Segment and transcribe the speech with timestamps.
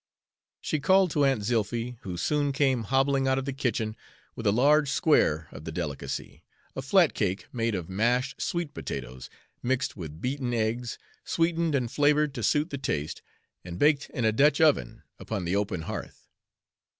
[0.61, 3.95] She called to Aunt Zilphy, who soon came hobbling out of the kitchen
[4.35, 6.43] with a large square of the delicacy,
[6.75, 9.29] a flat cake made of mashed sweet potatoes,
[9.61, 13.21] mixed with beaten eggs, sweetened and flavored to suit the taste,
[13.63, 16.27] and baked in a Dutch oven upon the open hearth.